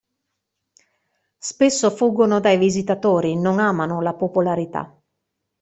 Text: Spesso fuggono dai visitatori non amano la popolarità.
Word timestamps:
Spesso 1.37 1.91
fuggono 1.91 2.39
dai 2.39 2.57
visitatori 2.57 3.37
non 3.39 3.59
amano 3.59 4.01
la 4.01 4.15
popolarità. 4.15 4.99